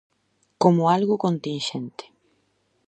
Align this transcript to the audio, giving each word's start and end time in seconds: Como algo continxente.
Como 0.61 0.81
algo 0.95 1.15
continxente. 1.25 2.05